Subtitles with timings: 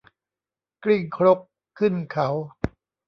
[0.83, 1.39] กลิ้งครก
[1.77, 2.29] ขึ้นเขา